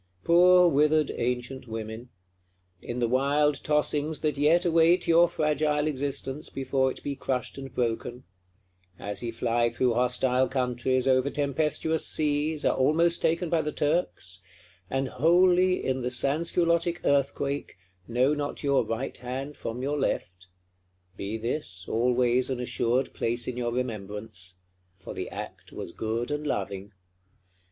[0.23, 2.09] Poor withered ancient women!
[2.81, 7.71] in the wild tossings that yet await your fragile existence, before it be crushed and
[7.75, 8.23] broken;
[8.97, 14.41] as ye fly through hostile countries, over tempestuous seas, are almost taken by the Turks;
[14.89, 17.75] and wholly, in the Sansculottic Earthquake,
[18.07, 20.47] know not your right hand from your left,
[21.15, 24.63] be this always an assured place in your remembrance:
[24.97, 26.89] for the act was good and loving!